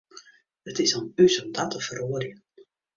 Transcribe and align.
It 0.69 0.81
is 0.85 0.95
oan 0.99 1.07
ús 1.25 1.35
om 1.43 1.53
dat 1.57 1.71
te 1.73 1.85
feroarjen. 1.87 2.39